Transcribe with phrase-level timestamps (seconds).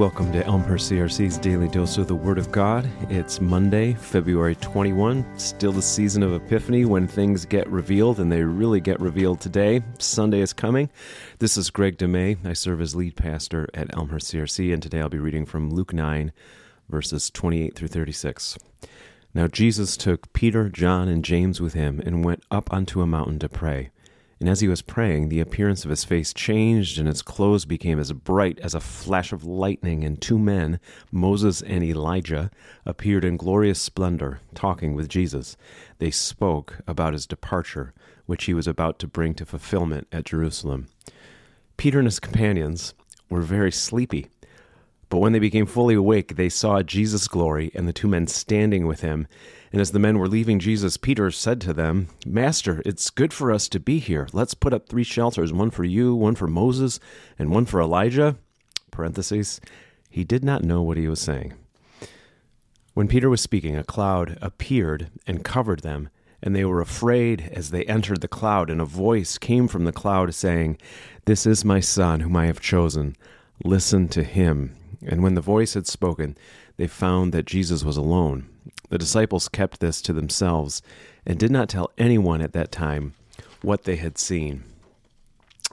[0.00, 2.88] Welcome to Elmhurst CRC's Daily Dose of the Word of God.
[3.10, 8.42] It's Monday, February 21, still the season of Epiphany when things get revealed, and they
[8.42, 9.82] really get revealed today.
[9.98, 10.88] Sunday is coming.
[11.38, 12.38] This is Greg DeMay.
[12.46, 15.92] I serve as lead pastor at Elmhurst CRC, and today I'll be reading from Luke
[15.92, 16.32] 9,
[16.88, 18.56] verses 28 through 36.
[19.34, 23.38] Now Jesus took Peter, John, and James with him and went up unto a mountain
[23.40, 23.90] to pray.
[24.40, 27.98] And as he was praying, the appearance of his face changed, and his clothes became
[27.98, 30.02] as bright as a flash of lightning.
[30.02, 30.80] And two men,
[31.12, 32.50] Moses and Elijah,
[32.86, 35.58] appeared in glorious splendor, talking with Jesus.
[35.98, 37.92] They spoke about his departure,
[38.24, 40.88] which he was about to bring to fulfillment at Jerusalem.
[41.76, 42.94] Peter and his companions
[43.28, 44.28] were very sleepy.
[45.10, 48.86] But when they became fully awake, they saw Jesus' glory and the two men standing
[48.86, 49.26] with him.
[49.72, 53.50] And as the men were leaving Jesus, Peter said to them, Master, it's good for
[53.50, 54.28] us to be here.
[54.32, 57.00] Let's put up three shelters one for you, one for Moses,
[57.38, 58.36] and one for Elijah.
[58.92, 59.60] Parentheses.
[60.08, 61.54] He did not know what he was saying.
[62.94, 66.08] When Peter was speaking, a cloud appeared and covered them,
[66.42, 68.70] and they were afraid as they entered the cloud.
[68.70, 70.78] And a voice came from the cloud saying,
[71.24, 73.16] This is my son, whom I have chosen.
[73.64, 74.76] Listen to him.
[75.06, 76.36] And when the voice had spoken,
[76.76, 78.48] they found that Jesus was alone.
[78.88, 80.82] The disciples kept this to themselves
[81.26, 83.14] and did not tell anyone at that time
[83.62, 84.64] what they had seen.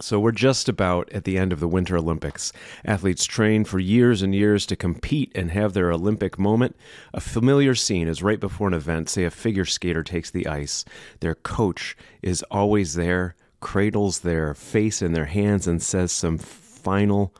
[0.00, 2.52] So we're just about at the end of the Winter Olympics.
[2.84, 6.74] Athletes train for years and years to compete and have their Olympic moment.
[7.12, 10.84] A familiar scene is right before an event, say a figure skater takes the ice.
[11.20, 17.32] Their coach is always there, cradles their face in their hands, and says some final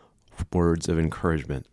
[0.52, 1.66] words of encouragement.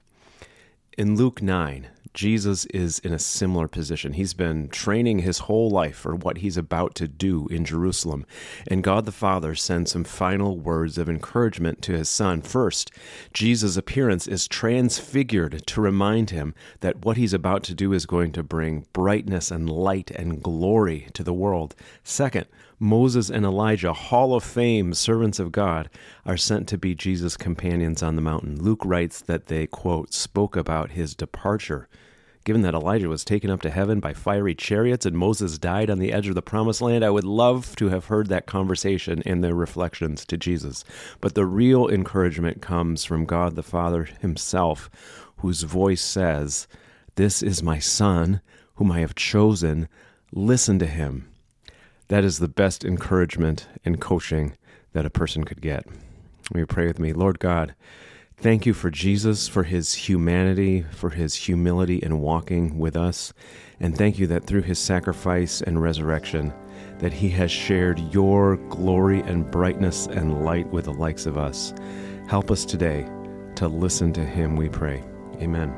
[0.98, 4.12] In Luke 9, Jesus is in a similar position.
[4.12, 8.26] He's been training his whole life for what he's about to do in Jerusalem.
[8.68, 12.42] And God the Father sends some final words of encouragement to his son.
[12.42, 12.92] First,
[13.34, 18.34] Jesus' appearance is transfigured to remind him that what he's about to do is going
[18.34, 21.74] to bring brightness and light and glory to the world.
[22.04, 22.48] Second,
[22.84, 25.88] Moses and Elijah, Hall of Fame servants of God,
[26.26, 28.60] are sent to be Jesus' companions on the mountain.
[28.60, 31.88] Luke writes that they, quote, spoke about his departure.
[32.44, 36.00] Given that Elijah was taken up to heaven by fiery chariots and Moses died on
[36.00, 39.44] the edge of the promised land, I would love to have heard that conversation and
[39.44, 40.84] their reflections to Jesus.
[41.20, 44.90] But the real encouragement comes from God the Father himself,
[45.38, 46.68] whose voice says,
[47.14, 48.42] This is my Son,
[48.76, 49.88] whom I have chosen.
[50.32, 51.30] Listen to him.
[52.08, 54.58] That is the best encouragement and coaching
[54.94, 55.86] that a person could get.
[56.52, 57.14] Will you pray with me?
[57.14, 57.76] Lord God,
[58.42, 63.34] thank you for Jesus, for his humanity, for his humility in walking with us.
[63.80, 66.54] And thank you that through his sacrifice and resurrection,
[67.00, 71.74] that he has shared your glory and brightness and light with the likes of us.
[72.28, 73.08] Help us today
[73.56, 75.04] to listen to him, we pray.
[75.42, 75.72] Amen.